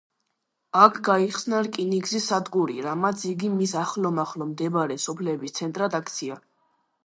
აქ 0.83 0.95
გაიხსნა 1.07 1.59
რკინიგზის 1.67 2.25
სადგური, 2.31 2.79
რამაც 2.87 3.27
იგი 3.35 3.53
მის 3.61 3.77
ახლომახლო 3.85 4.51
მდებარე 4.55 5.01
სოფლების 5.07 5.59
ცენტრად 5.61 6.03
აქცია. 6.03 6.45